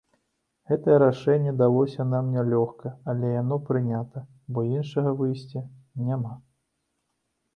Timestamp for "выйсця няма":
5.19-6.33